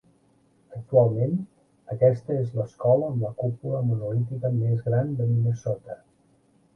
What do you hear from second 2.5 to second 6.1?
l'escola amb la cúpula monolítica més gran de Minnesota.